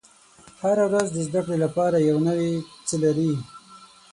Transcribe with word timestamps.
•هره 0.61 0.85
ورځ 0.89 1.07
د 1.13 1.17
زده 1.27 1.41
کړې 1.45 1.57
لپاره 1.65 1.97
یو 2.09 2.17
نوی 2.27 2.51
څه 2.87 2.95
لري. 3.03 3.31